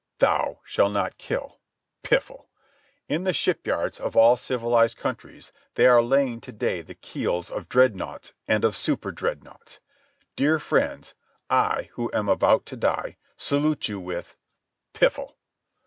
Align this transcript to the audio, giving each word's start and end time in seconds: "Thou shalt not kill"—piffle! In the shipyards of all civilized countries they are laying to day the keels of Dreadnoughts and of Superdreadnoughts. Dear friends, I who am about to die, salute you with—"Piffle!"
"Thou 0.17 0.61
shalt 0.65 0.93
not 0.93 1.19
kill"—piffle! 1.19 2.47
In 3.07 3.23
the 3.23 3.33
shipyards 3.33 3.99
of 3.99 4.17
all 4.17 4.35
civilized 4.35 4.97
countries 4.97 5.53
they 5.75 5.85
are 5.85 6.01
laying 6.01 6.41
to 6.41 6.51
day 6.51 6.81
the 6.81 6.95
keels 6.95 7.51
of 7.51 7.69
Dreadnoughts 7.69 8.33
and 8.47 8.65
of 8.65 8.73
Superdreadnoughts. 8.75 9.77
Dear 10.35 10.57
friends, 10.57 11.13
I 11.51 11.89
who 11.93 12.09
am 12.15 12.27
about 12.29 12.65
to 12.65 12.75
die, 12.75 13.17
salute 13.37 13.89
you 13.89 13.99
with—"Piffle!" 13.99 15.35